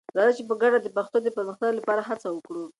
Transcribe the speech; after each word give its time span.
راځئ 0.17 0.33
چې 0.37 0.43
په 0.49 0.55
ګډه 0.61 0.77
د 0.81 0.87
پښتو 0.97 1.17
د 1.23 1.27
پرمختګ 1.37 1.71
لپاره 1.79 2.01
هڅې 2.09 2.29
وکړو. 2.31 2.65